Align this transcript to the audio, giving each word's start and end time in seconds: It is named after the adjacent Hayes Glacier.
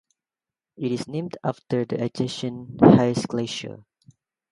It 0.77 0.91
is 0.91 1.07
named 1.07 1.37
after 1.43 1.85
the 1.85 2.03
adjacent 2.03 2.83
Hayes 2.83 3.27
Glacier. 3.27 3.85